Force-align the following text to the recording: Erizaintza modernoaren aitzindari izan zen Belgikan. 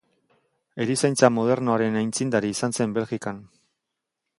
Erizaintza 0.85 1.29
modernoaren 1.37 2.01
aitzindari 2.03 2.53
izan 2.57 2.77
zen 2.79 2.97
Belgikan. 3.01 3.49